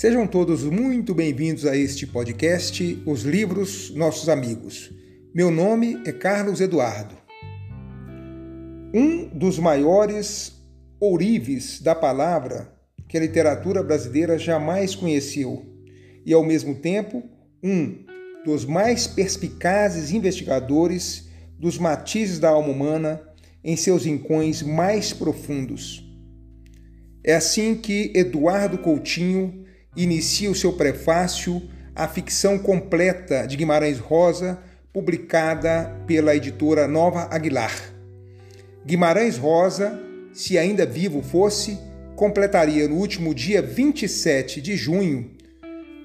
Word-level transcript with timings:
Sejam 0.00 0.26
todos 0.26 0.64
muito 0.64 1.14
bem-vindos 1.14 1.66
a 1.66 1.76
este 1.76 2.06
podcast 2.06 3.02
Os 3.04 3.20
Livros 3.24 3.90
Nossos 3.94 4.30
Amigos. 4.30 4.90
Meu 5.34 5.50
nome 5.50 6.00
é 6.06 6.10
Carlos 6.10 6.62
Eduardo. 6.62 7.14
Um 8.94 9.28
dos 9.28 9.58
maiores 9.58 10.58
ourives 10.98 11.82
da 11.82 11.94
palavra 11.94 12.72
que 13.06 13.18
a 13.18 13.20
literatura 13.20 13.82
brasileira 13.82 14.38
jamais 14.38 14.94
conheceu 14.94 15.66
e, 16.24 16.32
ao 16.32 16.42
mesmo 16.42 16.76
tempo, 16.76 17.22
um 17.62 18.06
dos 18.42 18.64
mais 18.64 19.06
perspicazes 19.06 20.12
investigadores 20.12 21.28
dos 21.58 21.76
matizes 21.76 22.38
da 22.38 22.48
alma 22.48 22.70
humana 22.70 23.20
em 23.62 23.76
seus 23.76 24.06
rincões 24.06 24.62
mais 24.62 25.12
profundos. 25.12 26.02
É 27.22 27.34
assim 27.34 27.74
que 27.74 28.10
Eduardo 28.14 28.78
Coutinho 28.78 29.68
inicia 29.96 30.50
o 30.50 30.54
seu 30.54 30.72
prefácio 30.72 31.62
à 31.94 32.06
ficção 32.06 32.58
completa 32.58 33.46
de 33.46 33.56
Guimarães 33.56 33.98
Rosa, 33.98 34.58
publicada 34.92 35.94
pela 36.06 36.34
editora 36.34 36.86
Nova 36.86 37.28
Aguilar. 37.30 37.74
Guimarães 38.84 39.36
Rosa, 39.36 40.00
se 40.32 40.56
ainda 40.56 40.86
vivo 40.86 41.22
fosse, 41.22 41.78
completaria 42.16 42.88
no 42.88 42.96
último 42.96 43.34
dia 43.34 43.60
27 43.60 44.60
de 44.60 44.76
junho 44.76 45.30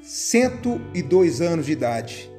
102 0.02 1.42
anos 1.42 1.66
de 1.66 1.72
idade. 1.72 2.30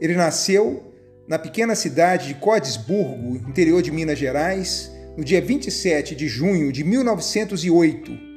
Ele 0.00 0.14
nasceu 0.14 0.92
na 1.28 1.38
pequena 1.38 1.74
cidade 1.74 2.28
de 2.28 2.34
Codesburgo, 2.34 3.36
interior 3.48 3.80
de 3.80 3.92
Minas 3.92 4.18
Gerais, 4.18 4.90
no 5.16 5.24
dia 5.24 5.40
27 5.40 6.14
de 6.14 6.26
junho 6.26 6.72
de 6.72 6.82
1908 6.82 8.32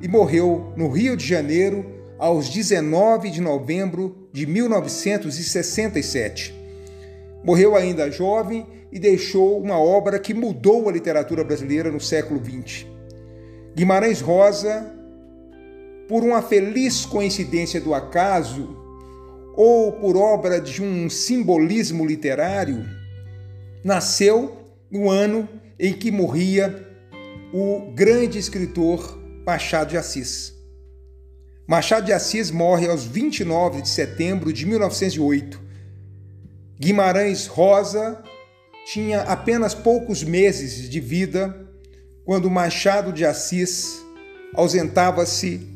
e 0.00 0.08
morreu 0.08 0.72
no 0.76 0.88
Rio 0.88 1.16
de 1.16 1.24
Janeiro 1.26 2.03
aos 2.24 2.48
19 2.48 3.28
de 3.28 3.42
novembro 3.42 4.16
de 4.32 4.46
1967. 4.46 6.54
Morreu 7.44 7.76
ainda 7.76 8.10
jovem 8.10 8.66
e 8.90 8.98
deixou 8.98 9.60
uma 9.60 9.78
obra 9.78 10.18
que 10.18 10.32
mudou 10.32 10.88
a 10.88 10.92
literatura 10.92 11.44
brasileira 11.44 11.92
no 11.92 12.00
século 12.00 12.42
XX. 12.42 12.86
Guimarães 13.76 14.22
Rosa 14.22 14.90
por 16.08 16.24
uma 16.24 16.40
feliz 16.40 17.04
coincidência 17.04 17.78
do 17.78 17.92
acaso 17.92 18.74
ou 19.54 19.92
por 19.92 20.16
obra 20.16 20.58
de 20.58 20.82
um 20.82 21.10
simbolismo 21.10 22.06
literário, 22.06 22.86
nasceu 23.84 24.56
no 24.90 25.10
ano 25.10 25.46
em 25.78 25.92
que 25.92 26.10
morria 26.10 26.88
o 27.52 27.92
grande 27.92 28.38
escritor 28.38 29.20
Machado 29.44 29.90
de 29.90 29.98
Assis. 29.98 30.53
Machado 31.66 32.04
de 32.04 32.12
Assis 32.12 32.50
morre 32.50 32.86
aos 32.88 33.04
29 33.04 33.80
de 33.80 33.88
setembro 33.88 34.52
de 34.52 34.66
1908. 34.66 35.58
Guimarães 36.78 37.46
Rosa 37.46 38.22
tinha 38.84 39.22
apenas 39.22 39.74
poucos 39.74 40.22
meses 40.22 40.90
de 40.90 41.00
vida 41.00 41.58
quando 42.22 42.50
Machado 42.50 43.14
de 43.14 43.24
Assis 43.24 44.04
ausentava-se 44.52 45.66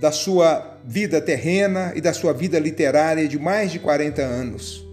da 0.00 0.10
sua 0.10 0.80
vida 0.82 1.20
terrena 1.20 1.92
e 1.94 2.00
da 2.00 2.14
sua 2.14 2.32
vida 2.32 2.58
literária 2.58 3.28
de 3.28 3.38
mais 3.38 3.70
de 3.70 3.78
40 3.78 4.22
anos. 4.22 4.86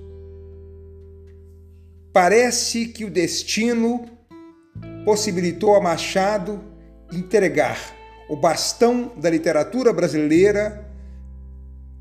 Parece 2.11 2.88
que 2.88 3.05
o 3.05 3.09
destino 3.09 4.05
possibilitou 5.05 5.73
a 5.73 5.80
Machado 5.80 6.61
entregar 7.14 8.02
o 8.29 8.35
bastão 8.35 9.11
da 9.17 9.29
literatura 9.29 9.91
brasileira 9.91 10.89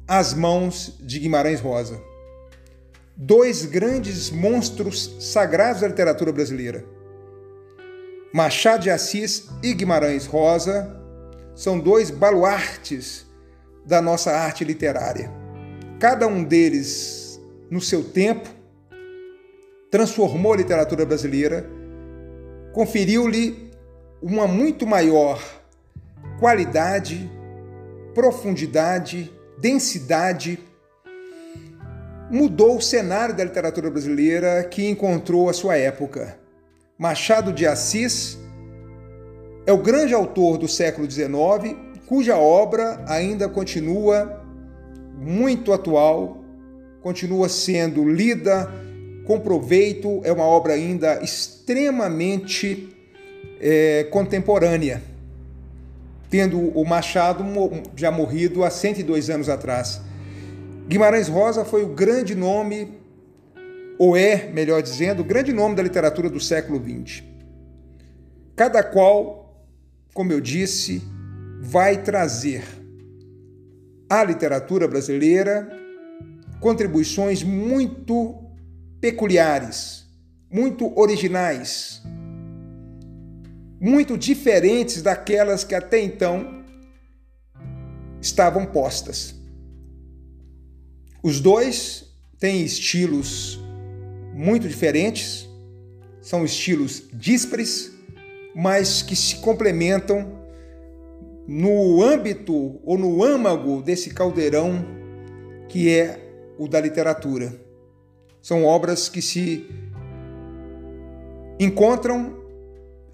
às 0.06 0.34
mãos 0.34 0.96
de 1.00 1.18
Guimarães 1.18 1.60
Rosa. 1.60 2.00
Dois 3.16 3.64
grandes 3.64 4.30
monstros 4.30 5.16
sagrados 5.20 5.82
da 5.82 5.88
literatura 5.88 6.32
brasileira. 6.32 6.84
Machado 8.32 8.82
de 8.82 8.90
Assis 8.90 9.48
e 9.62 9.74
Guimarães 9.74 10.26
Rosa 10.26 10.96
são 11.54 11.78
dois 11.78 12.10
baluartes 12.10 13.26
da 13.84 14.00
nossa 14.00 14.32
arte 14.32 14.64
literária. 14.64 15.30
Cada 15.98 16.26
um 16.26 16.42
deles, 16.42 17.40
no 17.70 17.80
seu 17.80 18.02
tempo, 18.02 18.48
transformou 19.90 20.54
a 20.54 20.56
literatura 20.56 21.04
brasileira, 21.04 21.68
conferiu-lhe 22.72 23.70
uma 24.22 24.46
muito 24.46 24.86
maior 24.86 25.61
qualidade, 26.38 27.30
profundidade, 28.14 29.32
densidade, 29.58 30.58
mudou 32.30 32.78
o 32.78 32.82
cenário 32.82 33.34
da 33.34 33.44
literatura 33.44 33.90
brasileira 33.90 34.64
que 34.64 34.88
encontrou 34.88 35.48
a 35.48 35.52
sua 35.52 35.76
época. 35.76 36.38
Machado 36.98 37.52
de 37.52 37.66
Assis 37.66 38.38
é 39.66 39.72
o 39.72 39.78
grande 39.78 40.14
autor 40.14 40.58
do 40.58 40.66
século 40.66 41.08
XIX, 41.10 41.76
cuja 42.06 42.36
obra 42.36 43.04
ainda 43.06 43.48
continua 43.48 44.42
muito 45.18 45.72
atual, 45.72 46.42
continua 47.00 47.48
sendo 47.48 48.08
lida 48.08 48.70
com 49.26 49.38
proveito, 49.38 50.20
é 50.24 50.32
uma 50.32 50.44
obra 50.44 50.72
ainda 50.72 51.22
extremamente 51.22 52.88
é, 53.60 54.04
contemporânea, 54.10 55.02
tendo 56.32 56.58
o 56.58 56.84
Machado 56.84 57.44
já 57.94 58.10
morrido 58.10 58.64
há 58.64 58.70
102 58.70 59.30
anos 59.30 59.48
atrás. 59.48 60.00
Guimarães 60.88 61.28
Rosa 61.28 61.64
foi 61.64 61.84
o 61.84 61.94
grande 61.94 62.34
nome, 62.34 62.98
ou 63.96 64.16
é, 64.16 64.50
melhor 64.50 64.82
dizendo, 64.82 65.20
o 65.20 65.24
grande 65.24 65.52
nome 65.52 65.76
da 65.76 65.82
literatura 65.84 66.28
do 66.28 66.40
século 66.40 66.82
XX. 66.82 67.22
Cada 68.56 68.82
qual 68.82 69.42
como 70.14 70.32
eu 70.32 70.40
disse, 70.40 71.02
vai 71.60 72.02
trazer 72.02 72.62
à 74.08 74.22
literatura 74.22 74.86
brasileira 74.86 75.68
contribuições 76.60 77.42
muito 77.42 78.34
peculiares, 79.00 80.06
muito 80.50 80.96
originais, 80.98 82.02
muito 83.82 84.16
diferentes 84.16 85.02
daquelas 85.02 85.64
que 85.64 85.74
até 85.74 86.00
então 86.00 86.62
estavam 88.20 88.64
postas. 88.64 89.34
Os 91.20 91.40
dois 91.40 92.14
têm 92.38 92.62
estilos 92.62 93.60
muito 94.32 94.68
diferentes, 94.68 95.48
são 96.20 96.44
estilos 96.44 97.08
díspares, 97.12 97.92
mas 98.54 99.02
que 99.02 99.16
se 99.16 99.36
complementam 99.40 100.30
no 101.48 102.04
âmbito 102.04 102.80
ou 102.84 102.96
no 102.96 103.24
âmago 103.24 103.82
desse 103.82 104.10
caldeirão 104.10 104.86
que 105.68 105.90
é 105.90 106.20
o 106.56 106.68
da 106.68 106.80
literatura. 106.80 107.60
São 108.40 108.64
obras 108.64 109.08
que 109.08 109.20
se 109.20 109.66
encontram 111.58 112.41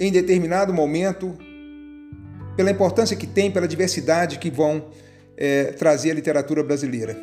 em 0.01 0.13
determinado 0.13 0.73
momento 0.73 1.37
pela 2.57 2.71
importância 2.71 3.17
que 3.17 3.27
tem, 3.27 3.51
pela 3.51 3.69
diversidade 3.69 4.39
que 4.39 4.51
vão 4.51 4.87
é, 5.37 5.73
trazer 5.73 6.11
a 6.11 6.15
literatura 6.15 6.63
brasileira. 6.63 7.17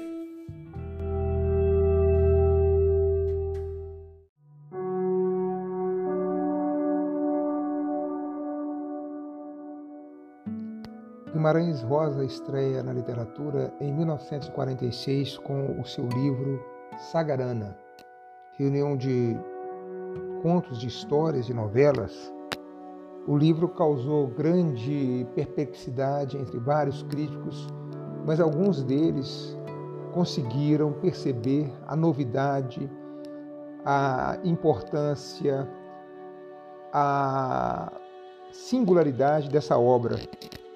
Guimarães 11.45 11.81
Rosa 11.81 12.25
estreia 12.25 12.81
na 12.81 12.91
literatura 12.91 13.71
em 13.79 13.93
1946 13.93 15.37
com 15.39 15.79
o 15.79 15.85
seu 15.85 16.07
livro 16.07 16.59
Sagarana, 17.11 17.77
reunião 18.57 18.97
de 18.97 19.37
contos, 20.41 20.79
de 20.79 20.87
histórias 20.87 21.49
e 21.49 21.53
novelas. 21.53 22.33
O 23.27 23.35
livro 23.35 23.67
causou 23.67 24.27
grande 24.27 25.25
perplexidade 25.33 26.37
entre 26.37 26.59
vários 26.59 27.01
críticos, 27.01 27.67
mas 28.23 28.39
alguns 28.39 28.83
deles 28.83 29.57
conseguiram 30.13 30.93
perceber 30.93 31.73
a 31.87 31.95
novidade, 31.95 32.87
a 33.83 34.37
importância, 34.43 35.67
a 36.93 37.91
singularidade 38.51 39.49
dessa 39.49 39.75
obra. 39.75 40.19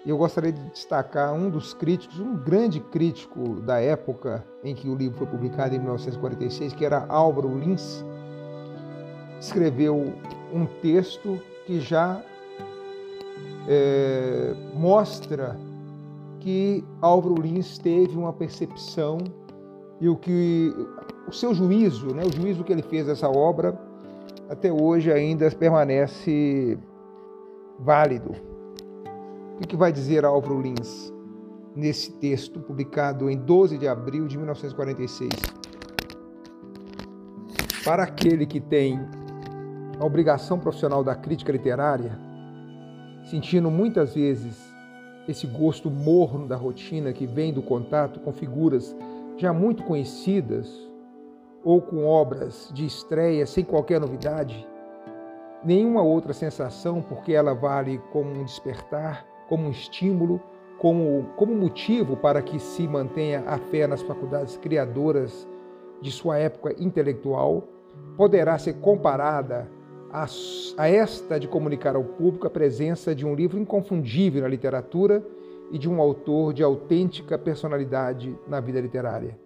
Eu 0.04 0.18
gostaria 0.18 0.52
de 0.52 0.70
destacar 0.72 1.32
um 1.34 1.52
dos 1.52 1.76
críticos, 1.76 2.20
um 2.20 2.36
grande 2.36 2.80
crítico 2.80 3.62
da 3.62 3.80
época 3.80 4.44
em 4.64 4.74
que 4.74 4.90
o 4.90 4.96
livro 4.96 5.20
foi 5.20 5.28
publicado, 5.28 5.76
em 5.76 5.80
1946, 5.80 6.74
que 6.74 6.84
era 6.84 7.06
Álvaro 7.10 7.56
Lins, 7.60 8.04
escreveu 9.40 10.16
um 10.52 10.66
texto 10.82 11.40
que 11.68 11.80
já 11.80 12.24
é, 13.68 14.54
mostra 14.74 15.58
que 16.40 16.84
Álvaro 17.02 17.36
Lins 17.36 17.78
teve 17.78 18.18
uma 18.18 18.34
percepção 18.34 19.18
e 20.00 20.08
o 20.08 20.16
que 20.16 20.74
o 21.28 21.32
seu 21.32 21.54
juízo, 21.54 22.14
né, 22.16 22.24
o 22.24 22.32
juízo 22.32 22.64
que 22.64 22.72
ele 22.72 22.82
fez 22.82 23.06
dessa 23.06 23.30
obra, 23.30 23.78
até 24.50 24.72
hoje 24.72 25.12
ainda 25.12 25.50
permanece 25.52 26.78
válido. 27.78 28.32
O 29.62 29.68
que 29.68 29.76
vai 29.76 29.92
dizer 29.92 30.26
Álvaro 30.26 30.60
Lins 30.60 31.14
nesse 31.76 32.12
texto 32.14 32.60
publicado 32.60 33.30
em 33.30 33.38
12 33.38 33.78
de 33.78 33.88
abril 33.88 34.26
de 34.26 34.38
1946? 34.38 35.30
Para 37.84 38.04
aquele 38.04 38.46
que 38.46 38.60
tem 38.60 39.00
a 40.00 40.06
obrigação 40.06 40.58
profissional 40.58 41.04
da 41.04 41.14
crítica 41.14 41.52
literária, 41.52 42.18
sentindo 43.30 43.70
muitas 43.70 44.16
vezes 44.16 44.74
esse 45.28 45.46
gosto 45.46 45.92
morno 45.92 46.48
da 46.48 46.56
rotina 46.56 47.14
que 47.14 47.28
vem 47.28 47.54
do 47.54 47.62
contato 47.62 48.20
com 48.20 48.34
figuras 48.34 48.96
já 49.38 49.54
muito 49.54 49.84
conhecidas 49.84 50.90
ou 51.64 51.80
com 51.80 52.08
obras 52.08 52.72
de 52.74 52.86
estreia 52.86 53.46
sem 53.46 53.64
qualquer 53.64 54.00
novidade, 54.00 54.68
nenhuma 55.64 56.02
outra 56.02 56.34
sensação, 56.34 57.02
porque 57.02 57.34
ela 57.34 57.54
vale 57.54 58.00
como 58.12 58.32
um 58.32 58.44
despertar, 58.44 59.26
como 59.48 59.68
um 59.68 59.72
estímulo, 59.72 60.42
como, 60.80 61.28
como 61.36 61.54
motivo 61.54 62.18
para 62.18 62.42
que 62.42 62.58
se 62.58 62.88
mantenha 62.88 63.44
a 63.46 63.60
fé 63.60 63.86
nas 63.86 64.02
faculdades 64.02 64.58
criadoras 64.58 65.48
de 66.02 66.12
sua 66.12 66.38
época 66.38 66.74
intelectual, 66.82 67.64
poderá 68.18 68.58
ser 68.58 68.76
comparada 68.76 69.70
a, 70.12 70.26
a 70.78 70.90
esta 70.90 71.40
de 71.40 71.48
comunicar 71.48 71.96
ao 71.96 72.04
público 72.04 72.48
a 72.48 72.50
presença 72.50 73.14
de 73.14 73.26
um 73.26 73.36
livro 73.36 73.60
inconfundível 73.60 74.42
na 74.42 74.48
literatura 74.48 75.24
e 75.72 75.78
de 75.78 75.90
um 75.90 76.02
autor 76.02 76.54
de 76.54 76.64
autêntica 76.64 77.38
personalidade 77.38 78.36
na 78.48 78.60
vida 78.60 78.82
literária. 78.82 79.38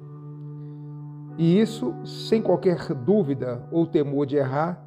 E 1.38 1.60
isso 1.60 1.94
sem 2.06 2.42
qualquer 2.42 2.94
dúvida 2.94 3.68
ou 3.72 3.86
temor 3.86 4.26
de 4.26 4.38
errar, 4.38 4.82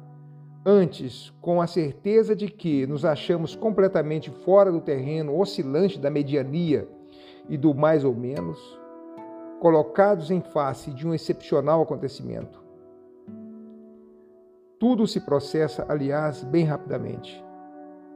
antes 0.65 1.31
com 1.41 1.61
a 1.61 1.67
certeza 1.67 2.35
de 2.35 2.47
que 2.47 2.87
nos 2.87 3.05
achamos 3.05 3.55
completamente 3.55 4.31
fora 4.31 4.71
do 4.71 4.81
terreno 4.81 5.39
oscilante 5.39 5.99
da 5.99 6.09
mediania 6.09 6.87
e 7.47 7.57
do 7.57 7.73
mais 7.73 8.03
ou 8.03 8.15
menos, 8.15 8.59
colocados 9.59 10.31
em 10.31 10.41
face 10.41 10.91
de 10.91 11.07
um 11.07 11.13
excepcional 11.13 11.81
acontecimento 11.81 12.66
tudo 14.79 15.07
se 15.07 15.21
processa, 15.21 15.85
aliás, 15.89 16.43
bem 16.43 16.63
rapidamente. 16.63 17.43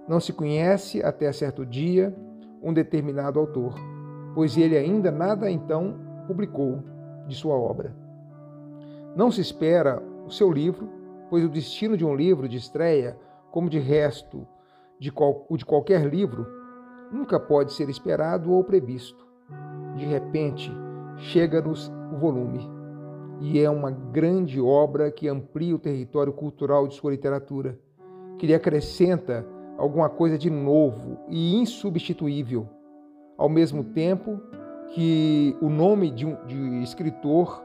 Não 0.07 0.19
se 0.19 0.31
conhece 0.31 1.01
até 1.03 1.31
certo 1.31 1.65
dia 1.65 2.15
um 2.61 2.73
determinado 2.73 3.39
autor, 3.39 3.73
pois 4.35 4.55
ele 4.57 4.77
ainda 4.77 5.11
nada 5.11 5.49
então 5.49 5.99
publicou 6.27 6.83
de 7.27 7.35
sua 7.35 7.55
obra. 7.55 7.95
Não 9.15 9.31
se 9.31 9.41
espera 9.41 10.01
o 10.25 10.29
seu 10.29 10.51
livro, 10.51 10.87
pois 11.29 11.43
o 11.43 11.49
destino 11.49 11.97
de 11.97 12.05
um 12.05 12.15
livro 12.15 12.47
de 12.47 12.57
estreia, 12.57 13.17
como 13.51 13.69
de 13.69 13.79
resto 13.79 14.47
de 14.99 15.11
qual, 15.11 15.45
o 15.49 15.57
de 15.57 15.65
qualquer 15.65 16.05
livro, 16.05 16.45
nunca 17.11 17.39
pode 17.39 17.73
ser 17.73 17.89
esperado 17.89 18.51
ou 18.51 18.63
previsto. 18.63 19.25
De 19.95 20.05
repente, 20.05 20.71
chega-nos 21.17 21.91
o 22.13 22.17
volume 22.17 22.80
e 23.41 23.59
é 23.59 23.67
uma 23.69 23.89
grande 23.89 24.61
obra 24.61 25.09
que 25.09 25.27
amplia 25.27 25.75
o 25.75 25.79
território 25.79 26.31
cultural 26.31 26.87
de 26.87 26.93
sua 26.93 27.09
literatura, 27.09 27.77
que 28.37 28.45
lhe 28.45 28.53
acrescenta 28.53 29.43
alguma 29.79 30.07
coisa 30.07 30.37
de 30.37 30.49
novo 30.51 31.17
e 31.27 31.55
insubstituível, 31.55 32.69
ao 33.35 33.49
mesmo 33.49 33.83
tempo 33.83 34.39
que 34.93 35.57
o 35.59 35.69
nome 35.69 36.11
de, 36.11 36.23
um, 36.23 36.35
de 36.45 36.83
escritor, 36.83 37.63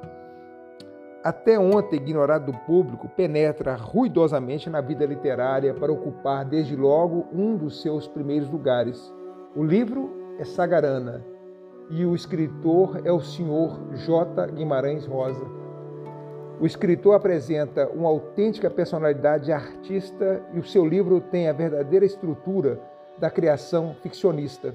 até 1.23 1.59
ontem 1.59 1.97
ignorado 1.97 2.51
do 2.51 2.59
público, 2.61 3.07
penetra 3.11 3.75
ruidosamente 3.75 4.71
na 4.71 4.81
vida 4.81 5.05
literária 5.05 5.75
para 5.75 5.93
ocupar 5.93 6.47
desde 6.47 6.75
logo 6.75 7.27
um 7.35 7.55
dos 7.55 7.83
seus 7.83 8.09
primeiros 8.09 8.49
lugares. 8.49 9.13
O 9.55 9.63
livro 9.63 10.11
é 10.39 10.45
Sagarana 10.45 11.23
e 11.91 12.07
o 12.07 12.15
escritor 12.15 13.03
é 13.05 13.13
o 13.13 13.21
senhor 13.21 13.79
J. 13.93 14.47
Guimarães 14.53 15.05
Rosa. 15.05 15.66
O 16.59 16.65
escritor 16.65 17.15
apresenta 17.15 17.87
uma 17.89 18.09
autêntica 18.09 18.71
personalidade 18.71 19.53
artista 19.53 20.43
e 20.55 20.59
o 20.59 20.65
seu 20.65 20.87
livro 20.87 21.21
tem 21.21 21.49
a 21.49 21.53
verdadeira 21.53 22.07
estrutura 22.07 22.81
da 23.19 23.31
criação 23.31 23.95
ficcionista. 24.03 24.75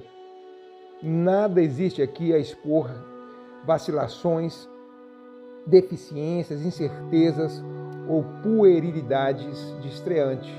Nada 1.02 1.60
existe 1.60 2.02
aqui 2.02 2.34
a 2.34 2.38
expor 2.38 2.88
vacilações, 3.66 4.70
deficiências, 5.66 6.64
incertezas 6.64 7.64
ou 8.08 8.24
puerilidades 8.44 9.76
de 9.82 9.88
estreante. 9.88 10.54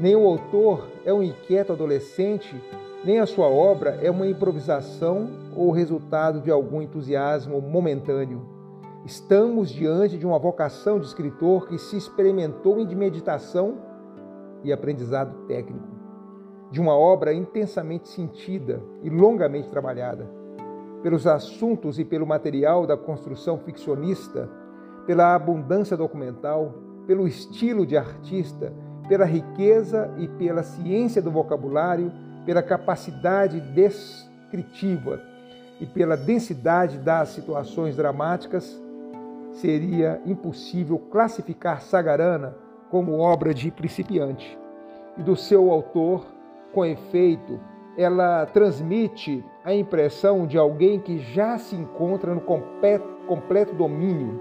Nem 0.00 0.16
o 0.16 0.26
autor 0.26 0.88
é 1.04 1.12
um 1.12 1.22
inquieto 1.22 1.74
adolescente, 1.74 2.58
nem 3.04 3.18
a 3.18 3.26
sua 3.26 3.48
obra 3.48 3.98
é 4.02 4.10
uma 4.10 4.26
improvisação 4.26 5.28
ou 5.54 5.70
resultado 5.70 6.40
de 6.40 6.50
algum 6.50 6.80
entusiasmo 6.80 7.60
momentâneo. 7.60 8.61
Estamos 9.04 9.70
diante 9.70 10.16
de 10.16 10.24
uma 10.24 10.38
vocação 10.38 11.00
de 11.00 11.06
escritor 11.06 11.66
que 11.66 11.76
se 11.76 11.96
experimentou 11.96 12.78
em 12.78 12.94
meditação 12.94 13.78
e 14.62 14.72
aprendizado 14.72 15.44
técnico, 15.48 15.88
de 16.70 16.80
uma 16.80 16.96
obra 16.96 17.34
intensamente 17.34 18.08
sentida 18.08 18.80
e 19.02 19.10
longamente 19.10 19.68
trabalhada, 19.68 20.30
pelos 21.02 21.26
assuntos 21.26 21.98
e 21.98 22.04
pelo 22.04 22.24
material 22.24 22.86
da 22.86 22.96
construção 22.96 23.58
ficcionista, 23.58 24.48
pela 25.04 25.34
abundância 25.34 25.96
documental, 25.96 26.72
pelo 27.04 27.26
estilo 27.26 27.84
de 27.84 27.96
artista, 27.96 28.72
pela 29.08 29.24
riqueza 29.24 30.14
e 30.16 30.28
pela 30.28 30.62
ciência 30.62 31.20
do 31.20 31.32
vocabulário, 31.32 32.12
pela 32.46 32.62
capacidade 32.62 33.60
descritiva 33.60 35.20
e 35.80 35.86
pela 35.86 36.16
densidade 36.16 36.98
das 36.98 37.30
situações 37.30 37.96
dramáticas 37.96 38.80
seria 39.52 40.20
impossível 40.24 40.98
classificar 40.98 41.82
Sagarana 41.82 42.56
como 42.90 43.18
obra 43.18 43.54
de 43.54 43.70
principiante. 43.70 44.58
E 45.16 45.22
do 45.22 45.36
seu 45.36 45.70
autor, 45.70 46.26
com 46.72 46.84
efeito, 46.84 47.60
ela 47.96 48.46
transmite 48.46 49.44
a 49.64 49.74
impressão 49.74 50.46
de 50.46 50.56
alguém 50.56 50.98
que 50.98 51.18
já 51.18 51.58
se 51.58 51.76
encontra 51.76 52.34
no 52.34 52.40
completo, 52.40 53.74
domínio 53.74 54.40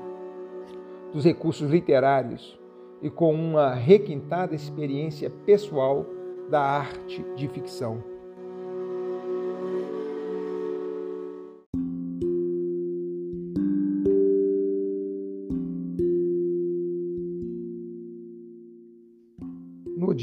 dos 1.13 1.25
recursos 1.25 1.69
literários 1.69 2.59
e 3.01 3.09
com 3.09 3.33
uma 3.33 3.73
requintada 3.73 4.55
experiência 4.55 5.29
pessoal 5.45 6.05
da 6.49 6.61
arte 6.61 7.25
de 7.35 7.47
ficção. 7.49 8.10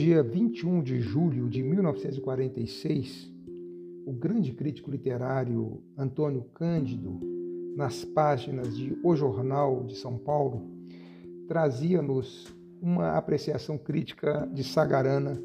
Dia 0.08 0.22
21 0.22 0.82
de 0.82 1.00
julho 1.02 1.50
de 1.50 1.62
1946, 1.62 3.30
o 4.06 4.12
grande 4.14 4.52
crítico 4.52 4.90
literário 4.90 5.82
Antônio 5.98 6.46
Cândido, 6.54 7.20
nas 7.76 8.06
páginas 8.06 8.74
de 8.74 8.98
O 9.04 9.14
Jornal 9.14 9.84
de 9.84 9.96
São 9.96 10.16
Paulo, 10.16 10.62
trazia-nos 11.46 12.50
uma 12.80 13.18
apreciação 13.18 13.76
crítica 13.76 14.48
de 14.50 14.64
Sagarana, 14.64 15.38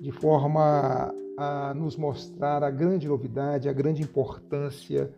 de 0.00 0.10
forma 0.10 1.14
a 1.38 1.72
nos 1.72 1.96
mostrar 1.96 2.64
a 2.64 2.72
grande 2.72 3.06
novidade, 3.06 3.68
a 3.68 3.72
grande 3.72 4.02
importância 4.02 5.14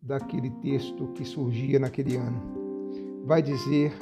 daquele 0.00 0.50
texto 0.62 1.08
que 1.14 1.24
surgia 1.24 1.80
naquele 1.80 2.14
ano. 2.14 2.40
Vai 3.24 3.42
dizer 3.42 3.92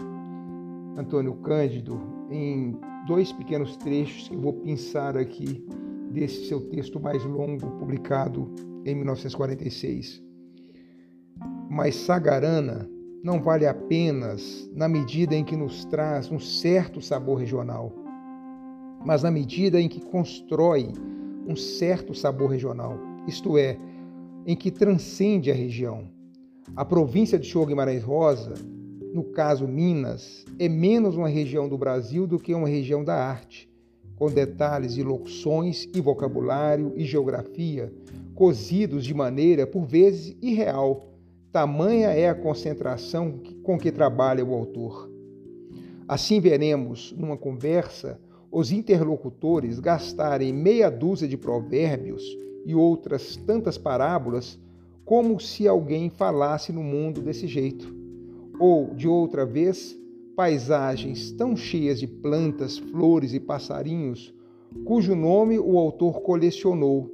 Antônio 0.99 1.33
Cândido 1.37 1.99
em 2.31 2.79
dois 3.09 3.33
pequenos 3.33 3.75
trechos 3.79 4.29
que 4.29 4.37
vou 4.37 4.53
pensar 4.53 5.17
aqui 5.17 5.65
desse 6.13 6.47
seu 6.47 6.61
texto 6.69 7.01
mais 7.01 7.25
longo, 7.25 7.71
publicado 7.79 8.55
em 8.85 8.95
1946. 8.95 10.23
Mas 11.71 11.97
Sagarana 11.97 12.87
não 13.25 13.43
vale 13.43 13.67
apenas 13.67 14.71
na 14.75 14.87
medida 14.89 15.35
em 15.35 15.43
que 15.43 15.57
nos 15.57 15.87
traz 15.87 16.31
um 16.31 16.39
certo 16.39 17.01
sabor 17.01 17.39
regional, 17.39 17.93
mas 19.05 19.23
na 19.23 19.31
medida 19.31 19.81
em 19.81 19.89
que 19.89 20.05
constrói 20.05 20.93
um 21.47 21.57
certo 21.57 22.15
sabor 22.15 22.51
regional, 22.51 22.99
isto 23.27 23.57
é, 23.57 23.79
em 24.47 24.55
que 24.55 24.71
transcende 24.71 25.51
a 25.51 25.55
região. 25.55 26.07
A 26.77 26.85
província 26.85 27.39
de 27.39 27.47
Show 27.47 27.67
Rosa 28.05 28.55
no 29.19 29.25
caso 29.25 29.67
Minas, 29.67 30.45
é 30.61 30.69
menos 30.69 31.17
uma 31.17 31.29
região 31.29 31.69
do 31.69 31.77
Brasil 31.77 32.25
do 32.25 32.39
que 32.39 32.55
uma 32.55 32.69
região 32.69 33.03
da 33.03 33.17
arte, 33.17 33.69
com 34.15 34.31
detalhes 34.31 34.95
de 34.95 35.03
locuções 35.03 35.89
e 35.93 36.01
vocabulário 36.01 36.93
e 36.95 37.05
geografia, 37.05 37.93
cozidos 38.33 39.05
de 39.05 39.13
maneira, 39.13 39.67
por 39.67 39.85
vezes, 39.85 40.37
irreal. 40.41 41.09
Tamanha 41.51 42.11
é 42.11 42.29
a 42.29 42.35
concentração 42.35 43.41
com 43.65 43.77
que 43.77 43.91
trabalha 43.91 44.45
o 44.45 44.55
autor. 44.55 45.11
Assim 46.07 46.39
veremos, 46.39 47.13
numa 47.19 47.37
conversa, 47.37 48.21
os 48.53 48.71
interlocutores 48.71 49.81
gastarem 49.81 50.53
meia 50.53 50.89
dúzia 50.89 51.27
de 51.27 51.37
provérbios 51.37 52.23
e 52.65 52.73
outras 52.73 53.35
tantas 53.35 53.77
parábolas 53.77 54.61
como 55.05 55.41
se 55.41 55.67
alguém 55.67 56.09
falasse 56.09 56.71
no 56.71 56.85
mundo 56.85 57.21
desse 57.21 57.49
jeito. 57.49 57.98
Ou, 58.59 58.95
de 58.95 59.07
outra 59.07 59.47
vez, 59.47 59.99
paisagens 60.37 61.33
tão 61.33 61.57
cheias 61.57 61.99
de 61.99 62.07
plantas, 62.07 62.79
flores 62.79 63.35
e 63.35 63.41
passarinhos, 63.41 64.35
cujo 64.85 65.15
nome 65.15 65.59
o 65.59 65.79
autor 65.79 66.21
colecionou, 66.21 67.11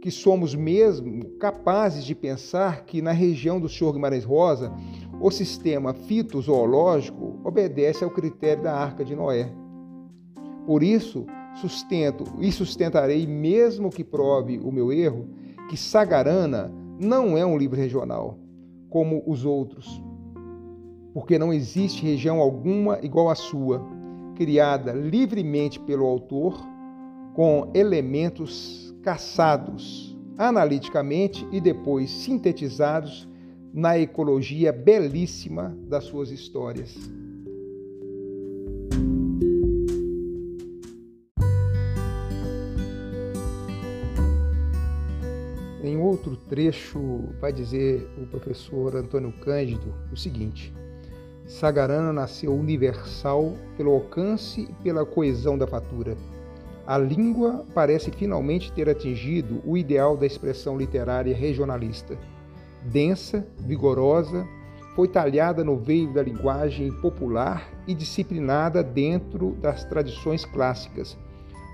que 0.00 0.10
somos 0.10 0.54
mesmo 0.54 1.24
capazes 1.38 2.04
de 2.04 2.14
pensar 2.14 2.84
que 2.84 3.00
na 3.00 3.12
região 3.12 3.58
do 3.58 3.68
Senhor 3.68 3.92
Guimarães 3.92 4.24
Rosa 4.24 4.70
o 5.20 5.30
sistema 5.30 5.94
fitozoológico 5.94 7.40
obedece 7.42 8.04
ao 8.04 8.10
critério 8.10 8.62
da 8.62 8.74
Arca 8.74 9.04
de 9.04 9.16
Noé. 9.16 9.50
Por 10.66 10.82
isso, 10.82 11.24
sustento 11.54 12.24
e 12.38 12.52
sustentarei, 12.52 13.26
mesmo 13.26 13.90
que 13.90 14.04
prove 14.04 14.58
o 14.58 14.70
meu 14.70 14.92
erro, 14.92 15.26
que 15.68 15.76
Sagarana 15.76 16.70
não 17.00 17.36
é 17.36 17.44
um 17.44 17.56
livro 17.56 17.78
regional, 17.78 18.38
como 18.90 19.22
os 19.26 19.44
outros, 19.44 20.02
porque 21.14 21.38
não 21.38 21.52
existe 21.52 22.04
região 22.04 22.40
alguma 22.40 22.98
igual 23.00 23.30
à 23.30 23.36
sua, 23.36 23.80
criada 24.34 24.92
livremente 24.92 25.78
pelo 25.78 26.04
autor, 26.04 26.60
com 27.34 27.70
elementos 27.72 28.92
caçados 29.00 30.18
analiticamente 30.36 31.46
e 31.52 31.60
depois 31.60 32.10
sintetizados 32.10 33.28
na 33.72 33.96
ecologia 33.96 34.72
belíssima 34.72 35.76
das 35.88 36.04
suas 36.04 36.30
histórias. 36.30 36.96
Em 45.82 45.96
outro 45.98 46.36
trecho, 46.36 46.98
vai 47.40 47.52
dizer 47.52 48.08
o 48.20 48.26
professor 48.26 48.96
Antônio 48.96 49.32
Cândido 49.32 49.94
o 50.10 50.16
seguinte: 50.16 50.72
Sagarana 51.46 52.12
nasceu 52.12 52.54
universal 52.54 53.52
pelo 53.76 53.92
alcance 53.92 54.62
e 54.62 54.82
pela 54.82 55.04
coesão 55.04 55.58
da 55.58 55.66
fatura. 55.66 56.16
A 56.86 56.98
língua 56.98 57.64
parece 57.74 58.10
finalmente 58.10 58.72
ter 58.72 58.88
atingido 58.88 59.60
o 59.64 59.76
ideal 59.76 60.16
da 60.16 60.26
expressão 60.26 60.76
literária 60.76 61.34
regionalista 61.34 62.18
densa, 62.84 63.46
vigorosa, 63.58 64.46
foi 64.94 65.08
talhada 65.08 65.64
no 65.64 65.76
veio 65.76 66.12
da 66.12 66.22
linguagem 66.22 66.92
popular 67.00 67.68
e 67.86 67.94
disciplinada 67.94 68.82
dentro 68.82 69.52
das 69.60 69.84
tradições 69.84 70.44
clássicas. 70.44 71.16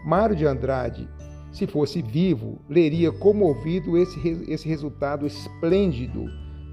Mário 0.04 0.34
de 0.34 0.46
Andrade, 0.46 1.08
se 1.52 1.66
fosse 1.66 2.00
vivo, 2.00 2.58
leria 2.68 3.12
comovido 3.12 3.98
esse, 3.98 4.44
esse 4.48 4.66
resultado 4.66 5.26
esplêndido 5.26 6.24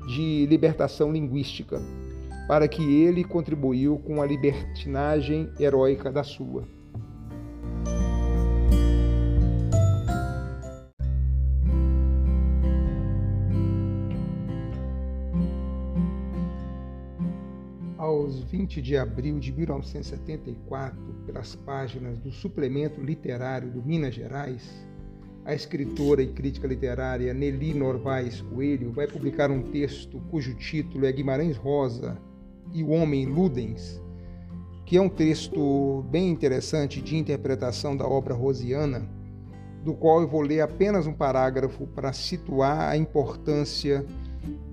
de 0.08 0.46
libertação 0.46 1.12
linguística, 1.12 1.82
para 2.48 2.68
que 2.68 3.04
ele 3.04 3.24
contribuiu 3.24 4.00
com 4.00 4.22
a 4.22 4.26
libertinagem 4.26 5.52
heróica 5.60 6.12
da 6.12 6.24
sua. 6.24 6.66
aos 17.98 18.40
20 18.40 18.82
de 18.82 18.96
abril 18.96 19.38
de 19.38 19.52
1974, 19.52 20.98
pelas 21.26 21.56
páginas 21.56 22.18
do 22.20 22.32
Suplemento 22.32 23.02
Literário 23.02 23.70
do 23.70 23.84
Minas 23.84 24.16
Gerais, 24.16 24.88
a 25.44 25.54
escritora 25.54 26.22
e 26.22 26.28
crítica 26.28 26.68
literária 26.68 27.34
Nelly 27.34 27.74
Norvais 27.74 28.42
Coelho 28.42 28.92
vai 28.92 29.08
publicar 29.08 29.52
um 29.52 29.62
texto 29.62 30.22
cujo 30.30 30.56
título 30.56 31.06
é 31.06 31.12
Guimarães 31.12 31.58
Rosa 31.58 32.18
e 32.74 32.84
o 32.84 32.90
Homem 32.90 33.26
Ludens, 33.26 34.02
que 34.86 34.98
é 34.98 35.02
um 35.02 35.10
texto 35.10 36.06
bem 36.10 36.30
interessante 36.30 37.02
de 37.02 37.18
interpretação 37.18 37.96
da 37.96 38.08
obra 38.08 38.34
rosiana, 38.34 39.10
do 39.84 39.94
qual 39.94 40.22
eu 40.22 40.28
vou 40.28 40.42
ler 40.42 40.62
apenas 40.62 41.08
um 41.08 41.14
parágrafo 41.14 41.88
para 41.88 42.12
situar 42.14 42.90
a 42.90 42.98
importância 42.98 44.06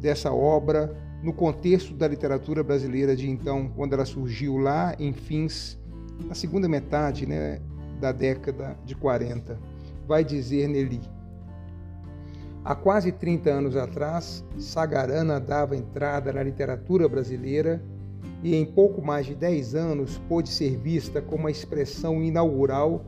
dessa 0.01 0.33
obra 0.33 0.97
no 1.23 1.33
contexto 1.33 1.95
da 1.95 2.07
literatura 2.07 2.63
brasileira 2.63 3.17
de 3.17 3.29
então, 3.31 3.69
quando 3.75 3.95
ela 3.95 4.05
surgiu 4.05 4.59
lá 4.59 4.95
em 4.99 5.13
fins 5.13 5.79
na 6.27 6.35
segunda 6.35 6.69
metade 6.69 7.27
né, 7.27 7.61
da 8.01 8.13
década 8.13 8.77
de 8.85 8.95
40. 8.95 9.59
Vai 10.07 10.23
dizer 10.23 10.69
Nelly. 10.69 11.14
Há 12.65 12.75
quase 12.75 13.13
30 13.13 13.51
anos 13.51 13.77
atrás, 13.77 14.43
Sagarana 14.59 15.39
dava 15.39 15.77
entrada 15.77 16.33
na 16.33 16.43
literatura 16.43 17.07
brasileira 17.07 17.83
e 18.43 18.57
em 18.57 18.65
pouco 18.65 19.03
mais 19.03 19.27
de 19.27 19.35
10 19.35 19.75
anos 19.75 20.17
pôde 20.31 20.49
ser 20.49 20.79
vista 20.79 21.21
como 21.21 21.47
a 21.47 21.51
expressão 21.51 22.23
inaugural 22.23 23.05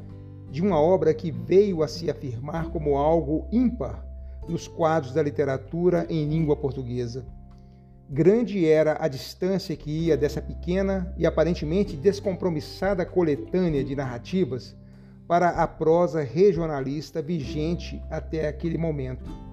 de 0.51 0.61
uma 0.61 0.79
obra 0.79 1.15
que 1.15 1.31
veio 1.31 1.83
a 1.83 1.89
se 1.89 2.11
afirmar 2.11 2.69
como 2.69 2.99
algo 2.99 3.49
ímpar 3.51 4.05
nos 4.47 4.69
quadros 4.69 5.15
da 5.15 5.23
literatura 5.23 6.07
em 6.11 6.29
língua 6.29 6.55
portuguesa. 6.55 7.25
Grande 8.11 8.67
era 8.67 8.99
a 9.01 9.09
distância 9.09 9.75
que 9.75 9.91
ia 9.91 10.19
dessa 10.19 10.43
pequena 10.43 11.15
e 11.17 11.25
aparentemente 11.25 11.97
descompromissada 11.97 13.07
coletânea 13.07 13.83
de 13.83 13.97
narrativas 13.97 14.77
para 15.27 15.49
a 15.49 15.67
prosa 15.67 16.23
regionalista 16.23 17.23
vigente 17.23 18.03
até 18.11 18.49
aquele 18.49 18.77
momento. 18.77 19.46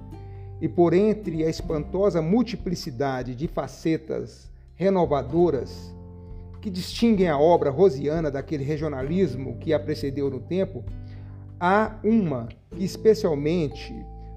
E 0.62 0.68
por 0.68 0.94
entre 0.94 1.44
a 1.44 1.50
espantosa 1.50 2.22
multiplicidade 2.22 3.36
de 3.36 3.48
facetas 3.48 4.50
renovadoras 4.76 5.94
que 6.62 6.70
distinguem 6.70 7.28
a 7.28 7.38
obra 7.38 7.70
rosiana 7.70 8.32
daquele 8.32 8.64
regionalismo 8.64 9.58
que 9.58 9.74
a 9.74 9.80
precedeu 9.80 10.30
no 10.30 10.40
tempo, 10.40 10.84
há 11.60 11.98
uma 12.04 12.48
que 12.72 12.84
especialmente 12.84 13.94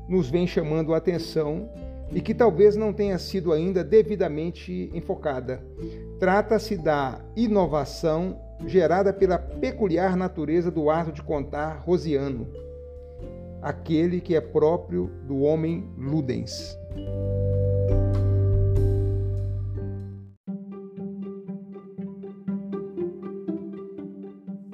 nos 0.08 0.28
vem 0.28 0.46
chamando 0.46 0.92
a 0.92 0.96
atenção 0.96 1.68
e 2.12 2.20
que 2.20 2.34
talvez 2.34 2.76
não 2.76 2.92
tenha 2.92 3.18
sido 3.18 3.52
ainda 3.52 3.82
devidamente 3.82 4.90
enfocada. 4.94 5.62
Trata-se 6.18 6.76
da 6.76 7.20
inovação 7.36 8.40
gerada 8.66 9.12
pela 9.12 9.38
peculiar 9.38 10.16
natureza 10.16 10.70
do 10.70 10.88
ato 10.88 11.12
de 11.12 11.22
contar 11.22 11.82
rosiano, 11.84 12.46
aquele 13.60 14.20
que 14.20 14.34
é 14.34 14.40
próprio 14.40 15.10
do 15.26 15.40
homem 15.40 15.88
ludens. 15.96 16.76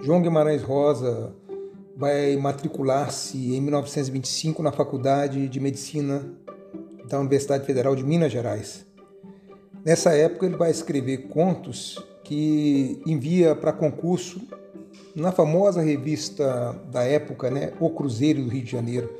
João 0.03 0.21
Guimarães 0.21 0.62
Rosa 0.62 1.33
vai 1.97 2.37
matricular-se 2.37 3.55
em 3.55 3.61
1925 3.61 4.61
na 4.62 4.73
Faculdade 4.73 5.49
de 5.49 5.61
Medicina 5.61 6.29
da 7.09 7.21
Universidade 7.21 7.65
Federal 7.65 7.95
de 7.95 8.03
Minas 8.03 8.33
Gerais. 8.33 8.85
Nessa 9.85 10.12
época, 10.12 10.47
ele 10.47 10.57
vai 10.57 10.71
escrever 10.71 11.29
contos 11.29 12.05
que 12.25 13.01
envia 13.07 13.55
para 13.55 13.73
concurso 13.73 14.41
na 15.15 15.33
famosa 15.33 15.83
revista 15.83 16.81
da 16.91 17.03
época, 17.03 17.51
né, 17.51 17.73
O 17.81 17.91
Cruzeiro 17.91 18.43
do 18.43 18.49
Rio 18.49 18.63
de 18.63 18.71
Janeiro. 18.71 19.11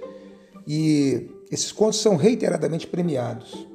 E 0.67 1.31
esses 1.51 1.73
contos 1.73 2.01
são 2.01 2.17
reiteradamente 2.17 2.87
premiados. 2.87 3.67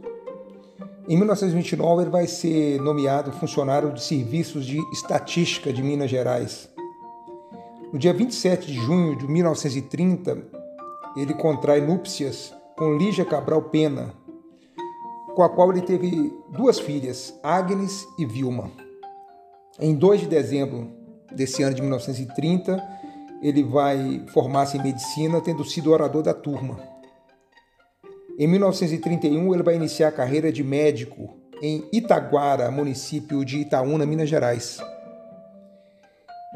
Em 1.08 1.16
1929, 1.16 2.04
ele 2.04 2.10
vai 2.10 2.27
ser 2.27 2.82
nomeado 2.82 3.32
funcionário 3.32 3.94
de 3.94 4.04
serviços 4.04 4.66
de 4.66 4.77
estatística 4.92 5.72
de 5.72 5.82
Minas 5.82 6.10
Gerais. 6.10 6.70
No 7.94 7.98
dia 7.98 8.13
27 8.13 8.68
de 8.68 8.74
junho 8.74 9.16
de 9.16 9.25
1930, 9.25 10.44
ele 11.16 11.34
contrai 11.34 11.80
núpcias 11.80 12.54
com 12.77 12.98
Lígia 12.98 13.24
Cabral 13.24 13.62
Pena, 13.63 14.13
com 15.34 15.44
a 15.44 15.50
qual 15.50 15.72
ele 15.72 15.82
teve 15.82 16.34
duas 16.50 16.80
filhas, 16.80 17.34
Agnes 17.42 18.06
e 18.20 18.25
Vilma. 18.25 18.70
Em 19.80 19.96
2 19.96 20.22
de 20.22 20.27
dezembro 20.27 20.97
desse 21.31 21.63
ano 21.63 21.75
de 21.75 21.81
1930, 21.81 22.81
ele 23.41 23.63
vai 23.63 24.24
formar-se 24.27 24.77
em 24.77 24.84
medicina, 24.84 25.41
tendo 25.41 25.63
sido 25.63 25.91
orador 25.91 26.24
da 26.24 26.34
turma. 26.34 26.79
Em 28.39 28.48
1931, 28.48 29.53
ele 29.53 29.63
vai 29.63 29.75
iniciar 29.75 30.10
a 30.10 30.12
carreira 30.12 30.51
de 30.51 30.63
médico 30.63 31.36
em 31.62 31.88
Itaguara, 31.91 32.69
município 32.69 33.43
de 33.43 33.60
Itaúna, 33.60 34.05
Minas 34.05 34.29
Gerais. 34.29 34.79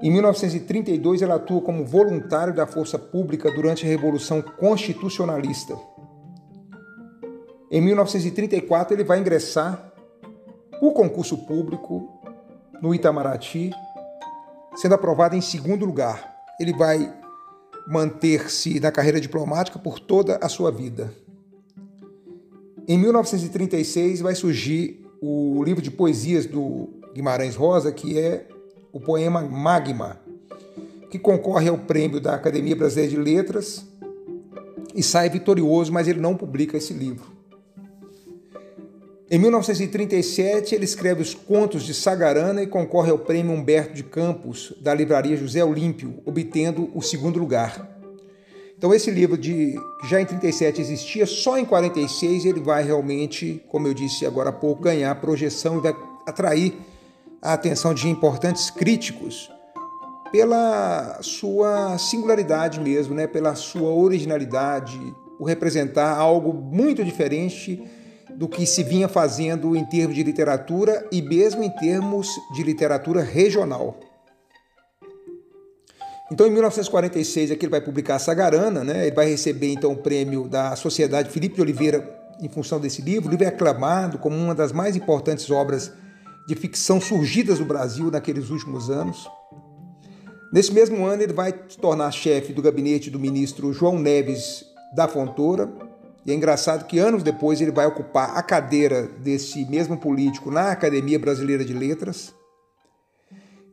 Em 0.02 0.12
1932, 0.12 1.22
ele 1.22 1.32
atua 1.32 1.62
como 1.62 1.86
voluntário 1.86 2.54
da 2.54 2.66
Força 2.66 2.98
Pública 2.98 3.52
durante 3.52 3.86
a 3.86 3.90
Revolução 3.90 4.42
Constitucionalista 4.42 5.78
Em 7.72 7.82
1934, 7.82 8.96
ele 8.96 9.04
vai 9.04 9.20
ingressar 9.20 9.92
por 10.80 10.94
concurso 10.94 11.38
público 11.46 12.10
no 12.82 12.96
Itamaraty, 12.96 13.72
sendo 14.76 14.96
aprovado 14.96 15.36
em 15.36 15.42
segundo 15.42 15.86
lugar. 15.86 16.36
Ele 16.60 16.74
vai 16.74 17.14
manter-se 17.88 18.80
na 18.80 18.92
carreira 18.92 19.20
diplomática 19.20 19.80
por 19.80 20.00
toda 20.00 20.38
a 20.42 20.48
sua 20.48 20.72
vida. 20.72 21.14
Em 22.88 22.98
1936 22.98 24.22
vai 24.22 24.36
surgir 24.36 25.06
o 25.22 25.64
livro 25.64 25.82
de 25.82 25.92
poesias 25.92 26.46
do 26.46 26.90
Guimarães 27.14 27.56
Rosa, 27.56 27.92
que 27.92 28.18
é 28.18 28.48
o 28.92 29.00
poema 29.00 29.42
Magma, 29.42 30.20
que 31.10 31.20
concorre 31.20 31.70
ao 31.70 31.78
prêmio 31.78 32.20
da 32.20 32.34
Academia 32.34 32.76
Brasileira 32.76 33.12
de 33.12 33.18
Letras 33.18 33.86
e 34.96 35.04
sai 35.04 35.30
vitorioso, 35.30 35.92
mas 35.92 36.08
ele 36.08 36.20
não 36.20 36.36
publica 36.36 36.78
esse 36.78 36.94
livro. 36.94 37.31
Em 39.34 39.40
1937, 39.40 40.76
ele 40.76 40.84
escreve 40.84 41.22
os 41.22 41.34
Contos 41.34 41.84
de 41.84 41.94
Sagarana 41.94 42.62
e 42.62 42.68
concorre 42.68 43.12
ao 43.12 43.18
Prêmio 43.18 43.54
Humberto 43.54 43.94
de 43.94 44.04
Campos, 44.04 44.74
da 44.82 44.94
livraria 44.94 45.38
José 45.38 45.64
Olímpio, 45.64 46.22
obtendo 46.26 46.92
o 46.94 47.02
segundo 47.02 47.40
lugar. 47.40 47.98
Então, 48.78 48.94
esse 48.94 49.10
livro 49.10 49.38
de 49.38 49.74
que 50.02 50.10
já 50.10 50.20
em 50.20 50.26
37 50.26 50.82
existia, 50.82 51.26
só 51.26 51.58
em 51.58 51.64
46 51.64 52.44
ele 52.44 52.60
vai 52.60 52.84
realmente, 52.84 53.64
como 53.70 53.88
eu 53.88 53.94
disse 53.94 54.26
agora 54.26 54.50
há 54.50 54.52
pouco, 54.52 54.84
ganhar 54.84 55.16
projeção 55.22 55.78
e 55.78 55.82
vai 55.82 55.96
atrair 56.28 56.74
a 57.42 57.54
atenção 57.54 57.94
de 57.94 58.10
importantes 58.10 58.70
críticos 58.70 59.50
pela 60.30 61.20
sua 61.22 61.98
singularidade 61.98 62.82
mesmo, 62.82 63.16
né? 63.16 63.28
pela 63.28 63.56
sua 63.56 63.92
originalidade, 63.92 65.00
por 65.38 65.46
representar 65.46 66.18
algo 66.18 66.52
muito 66.52 67.02
diferente 67.02 67.82
do 68.36 68.48
que 68.48 68.66
se 68.66 68.84
vinha 68.84 69.08
fazendo 69.08 69.76
em 69.76 69.86
termos 69.86 70.16
de 70.16 70.24
literatura 70.24 71.08
e 71.12 71.22
mesmo 71.22 71.64
em 71.64 71.70
termos 71.70 72.28
de 72.54 72.64
literatura 72.64 73.22
regional. 73.22 74.00
Então, 76.32 76.48
em 76.48 76.52
1946, 76.52 77.52
aqui 77.52 77.66
ele 77.66 77.72
vai 77.72 77.82
publicar 77.82 78.18
Sagarana, 78.18 78.84
né? 78.84 79.08
ele 79.08 79.16
vai 79.16 79.30
receber 79.30 79.74
então 79.74 79.92
o 79.92 79.98
prêmio 79.98 80.48
da 80.48 80.76
Sociedade 80.78 81.30
Felipe 81.30 81.56
de 81.56 81.62
Oliveira 81.62 82.22
em 82.42 82.48
função 82.48 82.80
desse 82.80 83.02
livro. 83.02 83.28
O 83.28 83.32
livro 83.32 83.44
é 83.46 83.50
aclamado 83.50 84.18
como 84.18 84.38
uma 84.38 84.56
das 84.56 84.72
mais 84.72 84.96
importantes 84.96 85.52
obras 85.52 85.92
de 86.48 86.56
ficção 86.56 87.02
surgidas 87.02 87.60
no 87.60 87.66
Brasil 87.66 88.10
naqueles 88.10 88.50
últimos 88.50 88.90
anos. 88.90 89.30
Nesse 90.54 90.74
mesmo 90.74 91.06
ano, 91.06 91.22
ele 91.22 91.34
vai 91.34 91.54
se 91.68 91.78
tornar 91.78 92.12
chefe 92.12 92.52
do 92.54 92.62
gabinete 92.62 93.10
do 93.10 93.20
ministro 93.20 93.72
João 93.72 94.00
Neves 94.00 94.66
da 94.96 95.08
Fontoura, 95.08 95.70
e 96.26 96.32
é 96.32 96.36
engraçado 96.36 96.86
que 96.86 97.00
anos 97.00 97.24
depois 97.24 97.62
ele 97.62 97.72
vai 97.72 97.86
ocupar 97.86 98.38
a 98.38 98.44
cadeira 98.44 99.10
desse 99.20 99.66
mesmo 99.66 99.98
político 99.98 100.52
na 100.52 100.72
Academia 100.72 101.18
Brasileira 101.18 101.66
de 101.66 101.74
Letras. 101.74 102.34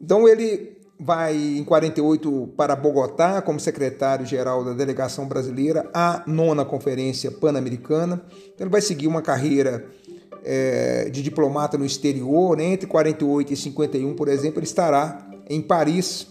Então 0.01 0.27
ele 0.27 0.79
vai 0.99 1.37
em 1.37 1.63
48 1.63 2.55
para 2.57 2.75
Bogotá 2.75 3.43
como 3.43 3.61
secretário-geral 3.61 4.65
da 4.65 4.73
delegação 4.73 5.29
brasileira 5.29 5.89
à 5.93 6.25
nona 6.27 6.65
Conferência 6.65 7.31
Pan-Americana. 7.31 8.23
Então 8.55 8.65
ele 8.65 8.73
vai 8.73 8.81
seguir 8.81 9.07
uma 9.07 9.21
carreira 9.21 9.85
é, 10.43 11.11
de 11.11 11.23
diplomata 11.23 11.77
no 11.77 11.85
exterior. 11.85 12.57
Né? 12.57 12.73
Entre 12.73 12.87
48 12.87 13.53
e 13.53 13.57
51, 13.57 14.15
por 14.15 14.29
exemplo, 14.29 14.59
ele 14.59 14.67
estará 14.67 15.29
em 15.51 15.61
Paris 15.61 16.29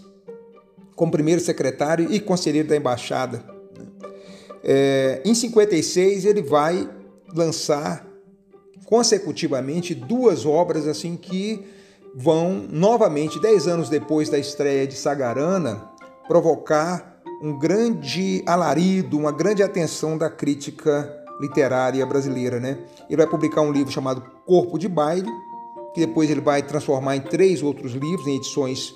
como 0.95 1.11
primeiro 1.11 1.39
secretário 1.39 2.11
e 2.11 2.19
conselheiro 2.19 2.67
da 2.67 2.75
embaixada 2.75 3.56
é, 4.67 5.21
em 5.23 5.33
56 5.33 6.25
ele 6.25 6.41
vai 6.41 6.89
lançar 7.33 8.05
consecutivamente 8.85 9.95
duas 9.95 10.45
obras 10.45 10.85
assim 10.85 11.15
que 11.15 11.65
vão 12.13 12.65
novamente, 12.69 13.39
dez 13.39 13.67
anos 13.67 13.89
depois 13.89 14.27
da 14.27 14.37
estreia 14.37 14.85
de 14.85 14.95
Sagarana, 14.95 15.89
provocar 16.27 17.21
um 17.41 17.57
grande 17.57 18.43
alarido, 18.45 19.17
uma 19.17 19.31
grande 19.31 19.63
atenção 19.63 20.17
da 20.17 20.29
crítica 20.29 21.13
literária 21.39 22.05
brasileira. 22.05 22.59
Né? 22.59 22.77
Ele 23.07 23.17
vai 23.17 23.27
publicar 23.27 23.61
um 23.61 23.71
livro 23.71 23.91
chamado 23.91 24.21
Corpo 24.45 24.77
de 24.77 24.89
Baile, 24.89 25.29
que 25.93 26.05
depois 26.05 26.29
ele 26.29 26.41
vai 26.41 26.61
transformar 26.61 27.15
em 27.15 27.21
três 27.21 27.61
outros 27.63 27.93
livros, 27.93 28.27
em 28.27 28.35
edições 28.35 28.95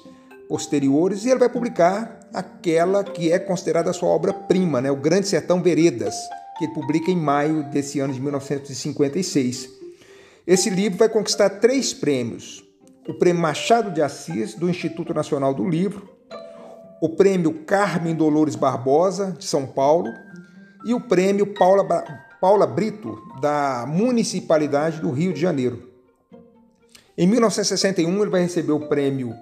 posteriores, 0.49 1.23
e 1.23 1.29
ele 1.29 1.39
vai 1.39 1.49
publicar 1.49 2.20
aquela 2.33 3.03
que 3.03 3.31
é 3.31 3.39
considerada 3.39 3.89
a 3.89 3.93
sua 3.93 4.09
obra-prima, 4.09 4.81
né? 4.81 4.91
O 4.91 4.95
Grande 4.95 5.27
Sertão 5.27 5.61
Veredas, 5.61 6.15
que 6.57 6.65
ele 6.65 6.73
publica 6.73 7.11
em 7.11 7.17
maio 7.17 7.63
desse 7.65 7.99
ano 7.99 8.13
de 8.13 8.21
1956. 8.21 9.69
Esse 10.45 10.69
livro 10.69 10.97
vai 10.97 11.09
conquistar 11.09 11.49
três 11.49 11.93
prêmios: 11.93 12.63
o 13.07 13.13
Prêmio 13.13 13.41
Machado 13.41 13.91
de 13.91 14.01
Assis, 14.01 14.55
do 14.55 14.69
Instituto 14.69 15.13
Nacional 15.13 15.53
do 15.53 15.67
Livro, 15.67 16.09
o 17.01 17.09
Prêmio 17.09 17.63
Carmen 17.65 18.15
Dolores 18.15 18.55
Barbosa, 18.55 19.35
de 19.37 19.45
São 19.45 19.65
Paulo, 19.65 20.07
e 20.85 20.93
o 20.93 21.01
Prêmio 21.01 21.53
Paula, 21.53 21.83
Paula 22.39 22.65
Brito, 22.65 23.17
da 23.41 23.85
Municipalidade 23.87 24.99
do 24.99 25.11
Rio 25.11 25.33
de 25.33 25.39
Janeiro. 25.39 25.89
Em 27.17 27.27
1961, 27.27 28.21
ele 28.21 28.31
vai 28.31 28.41
receber 28.41 28.71
o 28.71 28.87
Prêmio 28.87 29.35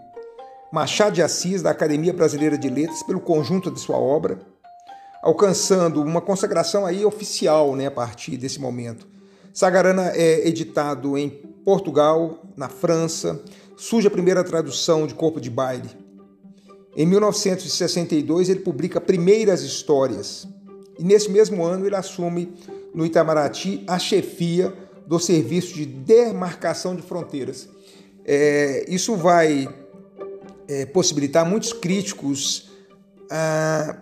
Machado 0.72 1.16
de 1.16 1.24
Assis, 1.24 1.64
da 1.64 1.72
Academia 1.72 2.14
Brasileira 2.14 2.58
de 2.58 2.70
Letras, 2.70 3.02
pelo 3.02 3.20
conjunto 3.20 3.72
de 3.72 3.80
sua 3.80 3.98
obra, 3.98 4.40
alcançando 5.22 6.02
uma 6.02 6.22
consagração 6.22 6.86
aí 6.86 7.04
oficial 7.04 7.76
né, 7.76 7.88
a 7.88 7.92
partir 7.92 8.38
desse 8.38 8.60
momento. 8.60 9.08
Sagarana 9.52 10.12
é 10.14 10.48
editado 10.48 11.18
em 11.18 11.30
Portugal, 11.66 12.44
na 12.56 12.70
França, 12.70 13.42
surge 13.76 14.08
a 14.08 14.12
primeira 14.12 14.44
tradução 14.44 15.08
de 15.08 15.16
Corpo 15.16 15.42
de 15.42 15.50
Baile. 15.50 15.90
Em 16.96 17.06
1962, 17.06 18.50
ele 18.50 18.60
publica 18.60 19.02
Primeiras 19.02 19.62
Histórias. 19.62 20.48
E 21.00 21.04
nesse 21.04 21.32
mesmo 21.32 21.64
ano, 21.64 21.86
ele 21.86 21.96
assume 21.96 22.54
no 22.94 23.06
Itamaraty 23.06 23.84
a 23.88 23.98
chefia 23.98 24.74
do 25.08 25.20
Serviço 25.20 25.74
de 25.74 25.86
Demarcação 25.86 26.96
de 26.96 27.02
Fronteiras. 27.02 27.68
É, 28.24 28.86
isso 28.88 29.16
vai 29.16 29.68
é, 30.70 30.86
possibilitar 30.86 31.44
muitos 31.44 31.74
críticos, 31.74 32.70
a, 33.32 33.98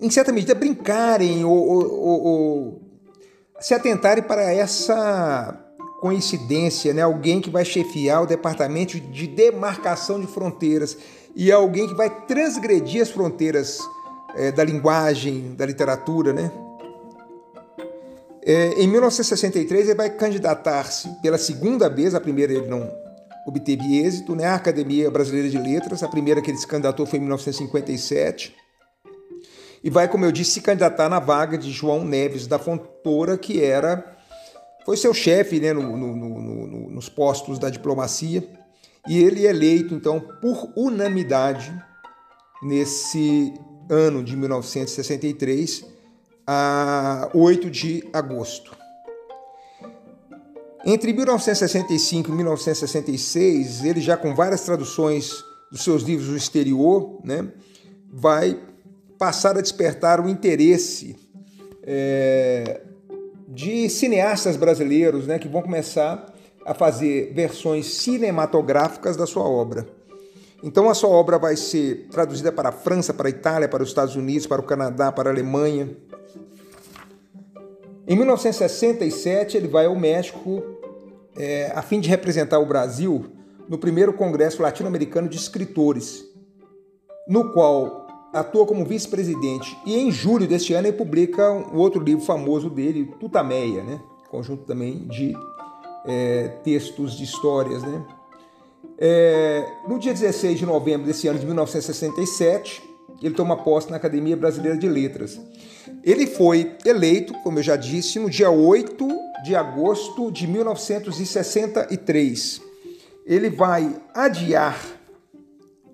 em 0.00 0.08
certa 0.08 0.32
medida, 0.32 0.54
brincarem 0.54 1.44
ou, 1.44 1.66
ou, 1.66 2.22
ou, 2.24 2.82
se 3.58 3.74
atentarem 3.74 4.22
para 4.22 4.52
essa 4.52 5.60
coincidência, 6.00 6.94
né? 6.94 7.02
alguém 7.02 7.40
que 7.40 7.50
vai 7.50 7.64
chefiar 7.64 8.22
o 8.22 8.26
departamento 8.26 9.00
de 9.00 9.26
demarcação 9.26 10.20
de 10.20 10.28
fronteiras 10.28 10.96
e 11.34 11.50
alguém 11.50 11.88
que 11.88 11.94
vai 11.94 12.08
transgredir 12.26 13.02
as 13.02 13.10
fronteiras 13.10 13.80
é, 14.36 14.52
da 14.52 14.62
linguagem, 14.62 15.54
da 15.56 15.66
literatura, 15.66 16.32
né? 16.32 16.52
É, 18.48 18.80
em 18.80 18.86
1963 18.86 19.88
ele 19.88 19.96
vai 19.96 20.08
candidatar-se 20.08 21.08
pela 21.20 21.36
segunda 21.36 21.88
vez, 21.88 22.14
a 22.14 22.20
primeira 22.20 22.52
ele 22.52 22.68
não 22.68 22.88
obteve 23.46 24.00
êxito, 24.00 24.34
né? 24.34 24.46
A 24.46 24.56
Academia 24.56 25.10
Brasileira 25.10 25.48
de 25.48 25.58
Letras, 25.58 26.02
a 26.02 26.08
primeira 26.08 26.42
que 26.42 26.50
ele 26.50 26.58
se 26.58 26.66
candidatou 26.66 27.06
foi 27.06 27.18
em 27.18 27.22
1957. 27.22 28.54
E 29.84 29.88
vai, 29.88 30.08
como 30.08 30.24
eu 30.24 30.32
disse, 30.32 30.52
se 30.52 30.60
candidatar 30.60 31.08
na 31.08 31.20
vaga 31.20 31.56
de 31.56 31.70
João 31.70 32.04
Neves 32.04 32.46
da 32.46 32.58
Fontoura, 32.58 33.38
que 33.38 33.62
era 33.62 34.16
foi 34.84 34.96
seu 34.96 35.12
chefe 35.12 35.58
né, 35.58 35.72
no, 35.72 35.96
no, 35.96 36.16
no, 36.16 36.90
nos 36.90 37.08
postos 37.08 37.58
da 37.58 37.68
diplomacia. 37.68 38.48
E 39.08 39.18
ele 39.18 39.46
é 39.46 39.50
eleito, 39.50 39.94
então, 39.94 40.20
por 40.40 40.72
unanimidade, 40.76 41.72
nesse 42.62 43.52
ano 43.88 44.22
de 44.22 44.36
1963, 44.36 45.84
a 46.46 47.28
8 47.34 47.70
de 47.70 48.08
agosto. 48.12 48.76
Entre 50.88 51.12
1965 51.12 52.30
e 52.30 52.32
1966, 52.32 53.84
ele 53.84 54.00
já 54.00 54.16
com 54.16 54.32
várias 54.32 54.60
traduções 54.60 55.44
dos 55.68 55.82
seus 55.82 56.04
livros 56.04 56.28
no 56.28 56.36
exterior, 56.36 57.18
né, 57.24 57.48
vai 58.08 58.56
passar 59.18 59.58
a 59.58 59.60
despertar 59.60 60.24
o 60.24 60.28
interesse 60.28 61.16
é, 61.82 62.82
de 63.48 63.88
cineastas 63.88 64.56
brasileiros 64.56 65.26
né, 65.26 65.40
que 65.40 65.48
vão 65.48 65.60
começar 65.60 66.32
a 66.64 66.72
fazer 66.72 67.32
versões 67.34 67.86
cinematográficas 67.86 69.16
da 69.16 69.26
sua 69.26 69.42
obra. 69.42 69.88
Então 70.62 70.88
a 70.88 70.94
sua 70.94 71.10
obra 71.10 71.36
vai 71.36 71.56
ser 71.56 72.06
traduzida 72.12 72.52
para 72.52 72.68
a 72.68 72.72
França, 72.72 73.12
para 73.12 73.26
a 73.26 73.30
Itália, 73.30 73.68
para 73.68 73.82
os 73.82 73.88
Estados 73.88 74.14
Unidos, 74.14 74.46
para 74.46 74.60
o 74.60 74.64
Canadá, 74.64 75.10
para 75.10 75.30
a 75.30 75.32
Alemanha. 75.32 75.96
Em 78.08 78.14
1967 78.14 79.56
ele 79.56 79.66
vai 79.66 79.86
ao 79.86 79.96
México 79.96 80.75
é, 81.36 81.72
a 81.74 81.82
fim 81.82 82.00
de 82.00 82.08
representar 82.08 82.58
o 82.58 82.66
Brasil 82.66 83.26
no 83.68 83.78
primeiro 83.78 84.12
Congresso 84.12 84.62
Latino-Americano 84.62 85.28
de 85.28 85.36
Escritores, 85.36 86.24
no 87.28 87.52
qual 87.52 88.06
atua 88.32 88.66
como 88.66 88.84
vice-presidente. 88.84 89.76
E 89.84 89.96
em 89.96 90.10
julho 90.10 90.46
deste 90.46 90.72
ano 90.74 90.88
ele 90.88 90.96
publica 90.96 91.50
um 91.50 91.76
outro 91.76 92.02
livro 92.02 92.24
famoso 92.24 92.70
dele, 92.70 93.10
Tutameia, 93.18 93.82
né? 93.82 94.00
conjunto 94.30 94.64
também 94.64 95.06
de 95.08 95.34
é, 96.06 96.48
textos 96.62 97.16
de 97.16 97.24
histórias. 97.24 97.82
Né? 97.82 98.04
É, 98.98 99.66
no 99.88 99.98
dia 99.98 100.12
16 100.12 100.58
de 100.58 100.66
novembro 100.66 101.06
desse 101.06 101.28
ano 101.28 101.38
de 101.38 101.46
1967, 101.46 102.82
ele 103.22 103.34
toma 103.34 103.56
posse 103.56 103.90
na 103.90 103.96
Academia 103.96 104.36
Brasileira 104.36 104.76
de 104.76 104.88
Letras. 104.88 105.40
Ele 106.04 106.26
foi 106.26 106.76
eleito, 106.84 107.32
como 107.42 107.58
eu 107.58 107.62
já 107.62 107.76
disse, 107.76 108.18
no 108.18 108.28
dia 108.28 108.50
8 108.50 109.25
de 109.44 109.54
agosto 109.54 110.30
de 110.30 110.46
1963. 110.46 112.62
Ele 113.26 113.50
vai 113.50 113.94
adiar 114.14 114.80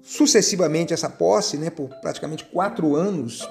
sucessivamente 0.02 0.92
essa 0.92 1.08
posse, 1.08 1.56
né, 1.56 1.70
por 1.70 1.88
praticamente 2.00 2.44
quatro 2.44 2.94
anos. 2.94 3.48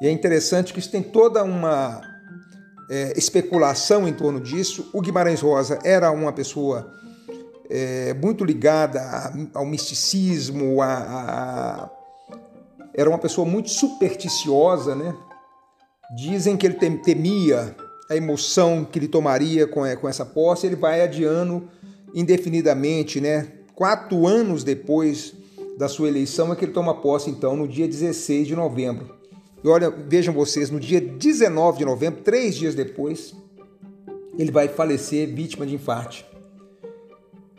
E 0.00 0.06
é 0.06 0.10
interessante 0.10 0.72
que 0.72 0.78
isso 0.78 0.90
tem 0.90 1.02
toda 1.02 1.42
uma 1.44 2.00
é, 2.90 3.12
especulação 3.16 4.08
em 4.08 4.12
torno 4.12 4.40
disso. 4.40 4.90
O 4.92 5.00
Guimarães 5.00 5.40
Rosa 5.40 5.78
era 5.84 6.10
uma 6.10 6.32
pessoa 6.32 6.92
é, 7.70 8.12
muito 8.14 8.44
ligada 8.44 9.00
ao 9.54 9.64
misticismo, 9.64 10.82
a, 10.82 10.92
a, 10.92 11.90
era 12.94 13.08
uma 13.08 13.18
pessoa 13.18 13.46
muito 13.46 13.70
supersticiosa, 13.70 14.96
né? 14.96 15.14
Dizem 16.16 16.56
que 16.56 16.66
ele 16.66 16.74
temia 16.74 17.76
a 18.10 18.16
emoção 18.16 18.84
que 18.84 18.98
ele 18.98 19.06
tomaria 19.06 19.68
com, 19.68 19.82
com 19.96 20.08
essa 20.08 20.26
posse, 20.26 20.66
ele 20.66 20.74
vai 20.74 21.00
adiando 21.00 21.68
indefinidamente, 22.12 23.20
né? 23.20 23.52
Quatro 23.72 24.26
anos 24.26 24.64
depois 24.64 25.32
da 25.78 25.88
sua 25.88 26.08
eleição 26.08 26.52
é 26.52 26.56
que 26.56 26.64
ele 26.64 26.72
toma 26.72 27.00
posse, 27.00 27.30
então, 27.30 27.54
no 27.54 27.68
dia 27.68 27.86
16 27.86 28.48
de 28.48 28.56
novembro. 28.56 29.14
E 29.62 29.68
olha, 29.68 29.90
vejam 29.90 30.34
vocês, 30.34 30.70
no 30.70 30.80
dia 30.80 31.00
19 31.00 31.78
de 31.78 31.84
novembro, 31.84 32.20
três 32.22 32.56
dias 32.56 32.74
depois, 32.74 33.32
ele 34.36 34.50
vai 34.50 34.66
falecer 34.66 35.32
vítima 35.32 35.64
de 35.64 35.76
infarte. 35.76 36.26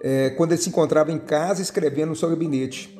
É, 0.03 0.31
quando 0.31 0.51
ele 0.51 0.61
se 0.61 0.67
encontrava 0.67 1.13
em 1.13 1.17
casa 1.17 1.61
escrevendo 1.61 2.09
no 2.09 2.15
seu 2.15 2.29
gabinete. 2.29 2.97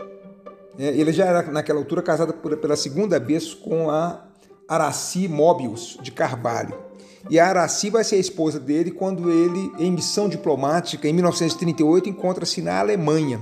É, 0.79 0.87
ele 0.87 1.11
já 1.11 1.25
era, 1.25 1.41
naquela 1.51 1.79
altura, 1.79 2.01
casado 2.01 2.33
por, 2.33 2.55
pela 2.57 2.77
segunda 2.77 3.19
vez 3.19 3.53
com 3.53 3.89
a 3.89 4.25
Araci 4.69 5.27
Mobius 5.27 5.97
de 6.01 6.11
Carvalho. 6.11 6.90
E 7.29 7.39
a 7.39 7.47
Araci 7.47 7.89
vai 7.89 8.03
ser 8.03 8.15
a 8.15 8.19
esposa 8.19 8.59
dele 8.59 8.91
quando 8.91 9.29
ele, 9.29 9.71
em 9.79 9.91
missão 9.91 10.27
diplomática, 10.27 11.07
em 11.07 11.13
1938, 11.13 12.09
encontra-se 12.09 12.61
na 12.61 12.79
Alemanha. 12.79 13.39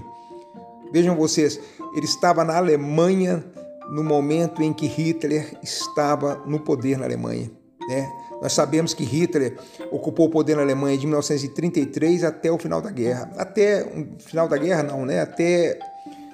Vejam 0.91 1.15
vocês, 1.15 1.59
ele 1.95 2.05
estava 2.05 2.43
na 2.43 2.57
Alemanha 2.57 3.43
no 3.91 4.03
momento 4.03 4.61
em 4.61 4.73
que 4.73 4.87
Hitler 4.87 5.57
estava 5.63 6.41
no 6.45 6.59
poder 6.59 6.97
na 6.97 7.05
Alemanha. 7.05 7.49
Né? 7.87 8.07
Nós 8.41 8.53
sabemos 8.53 8.93
que 8.93 9.03
Hitler 9.03 9.57
ocupou 9.91 10.27
o 10.27 10.29
poder 10.29 10.55
na 10.55 10.61
Alemanha 10.61 10.97
de 10.97 11.05
1933 11.05 12.23
até 12.23 12.51
o 12.51 12.57
final 12.57 12.81
da 12.81 12.91
guerra. 12.91 13.31
Até 13.37 13.83
o 13.83 14.21
final 14.21 14.47
da 14.47 14.57
guerra, 14.57 14.83
não, 14.83 15.05
né? 15.05 15.21
Até 15.21 15.79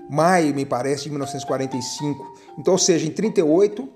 maio, 0.10 0.54
me 0.54 0.66
parece, 0.66 1.04
de 1.04 1.10
1945. 1.10 2.34
Então, 2.60 2.74
ou 2.74 2.78
seja, 2.78 3.08
em 3.08 3.12
38, 3.12 3.90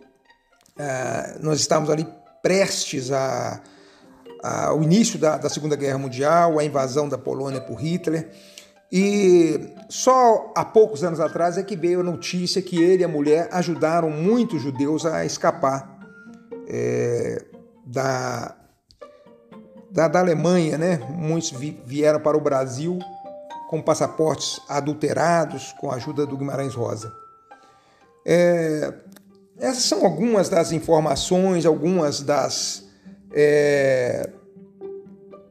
ah, 0.78 1.38
nós 1.42 1.60
estávamos 1.60 1.90
ali 1.90 2.08
prestes 2.42 3.12
a, 3.12 3.62
a, 4.44 4.68
ao 4.68 4.84
início 4.84 5.20
da, 5.20 5.38
da 5.38 5.50
Segunda 5.50 5.76
Guerra 5.76 5.98
Mundial, 5.98 6.60
a 6.60 6.64
invasão 6.64 7.08
da 7.08 7.18
Polônia 7.18 7.62
por 7.62 7.76
Hitler. 7.76 8.30
E 8.92 9.76
só 9.88 10.52
há 10.56 10.66
poucos 10.66 11.04
anos 11.04 11.20
atrás 11.20 11.58
é 11.58 11.64
que 11.64 11.76
veio 11.76 12.00
a 12.00 12.04
notícia 12.04 12.62
que 12.62 12.82
ele 12.82 13.04
e 13.04 13.06
a 13.06 13.08
mulher 13.08 13.48
ajudaram 13.52 14.10
muitos 14.10 14.62
judeus 14.62 15.06
a 15.06 15.24
escapar 15.24 16.00
é, 16.68 17.44
da, 17.86 18.56
da, 19.92 20.08
da, 20.08 20.20
Alemanha, 20.20 20.78
né? 20.78 20.98
Muitos 21.16 21.52
vi, 21.52 21.80
vieram 21.86 22.20
para 22.20 22.36
o 22.36 22.42
Brasil 22.42 22.98
com 23.70 23.80
passaportes 23.80 24.60
adulterados 24.68 25.72
com 25.80 25.92
a 25.92 25.96
ajuda 25.96 26.26
do 26.26 26.36
Guimarães 26.36 26.74
Rosa. 26.74 27.14
É, 28.26 28.92
essas 29.60 29.84
são 29.84 30.06
algumas 30.06 30.50
das 30.50 30.72
informações, 30.72 31.66
algumas 31.66 32.22
das 32.22 32.88
é, 33.34 34.30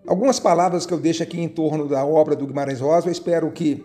Algumas 0.09 0.41
palavras 0.41 0.87
que 0.87 0.95
eu 0.95 0.99
deixo 0.99 1.23
aqui 1.23 1.39
em 1.39 1.49
torno 1.49 1.87
da 1.87 2.03
obra 2.03 2.35
do 2.35 2.47
Guimarães 2.47 2.81
Rosa, 2.81 3.09
eu 3.09 3.13
espero 3.13 3.53
que 3.53 3.85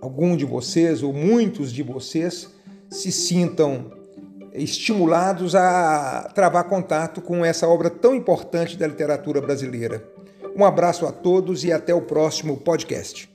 algum 0.00 0.34
de 0.34 0.46
vocês 0.46 1.02
ou 1.02 1.12
muitos 1.12 1.70
de 1.70 1.82
vocês 1.82 2.48
se 2.90 3.12
sintam 3.12 3.92
estimulados 4.54 5.54
a 5.54 6.30
travar 6.34 6.64
contato 6.64 7.20
com 7.20 7.44
essa 7.44 7.68
obra 7.68 7.90
tão 7.90 8.14
importante 8.14 8.78
da 8.78 8.86
literatura 8.86 9.42
brasileira. 9.42 10.02
Um 10.56 10.64
abraço 10.64 11.06
a 11.06 11.12
todos 11.12 11.64
e 11.64 11.70
até 11.70 11.94
o 11.94 12.00
próximo 12.00 12.56
podcast. 12.56 13.29